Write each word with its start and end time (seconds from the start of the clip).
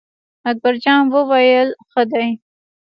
اکبر 0.49 0.73
جان 0.83 1.01
وویل: 1.13 1.69
ښه 1.91 2.01
دی. 2.11 2.27